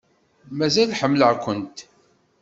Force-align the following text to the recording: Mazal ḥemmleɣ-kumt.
Mazal 0.57 0.91
ḥemmleɣ-kumt. 0.99 1.77